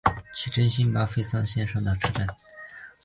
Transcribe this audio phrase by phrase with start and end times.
[0.51, 2.25] 真幸站肥萨线上的车站。